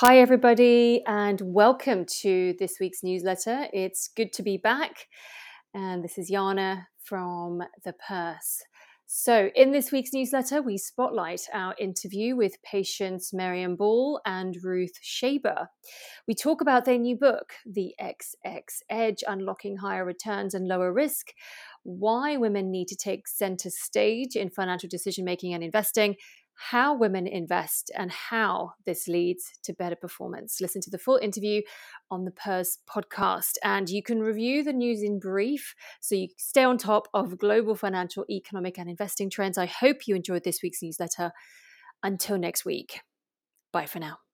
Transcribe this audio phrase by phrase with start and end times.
[0.00, 3.66] Hi, everybody, and welcome to this week's newsletter.
[3.72, 5.08] It's good to be back.
[5.74, 8.62] And this is Jana from The Purse.
[9.06, 15.66] So, in this week's newsletter, we spotlight our interview with Patience Marime-Ball and Ruth Shaber.
[16.28, 21.32] We talk about their new book, The XX Edge Unlocking Higher Returns and Lower Risk,
[21.82, 26.14] why women need to take center stage in financial decision making and investing,
[26.58, 30.60] how women invest and how this leads to better performance.
[30.60, 31.62] Listen to the full interview
[32.10, 36.64] on the Purse podcast, and you can review the news in brief so you stay
[36.64, 39.56] on top of global financial, economic, and investing trends.
[39.56, 41.30] I hope you enjoyed this week's newsletter.
[42.02, 43.00] Until next week,
[43.72, 44.27] bye for now.